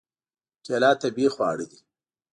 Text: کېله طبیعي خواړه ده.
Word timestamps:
کېله 0.65 0.91
طبیعي 1.01 1.29
خواړه 1.33 1.65
ده. 1.71 1.77